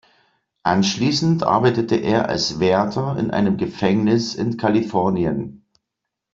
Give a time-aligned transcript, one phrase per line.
[0.63, 5.63] Anschließend arbeitete er als Wärter in einem Gefängnis in Kalifornien.